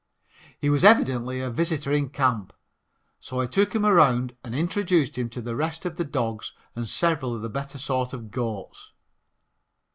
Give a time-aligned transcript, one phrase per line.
[0.59, 2.53] He was evidently a visitor in camp,
[3.19, 6.89] so I took him around and introduced him to the rest of the dogs and
[6.89, 8.93] several of the better sort of goats.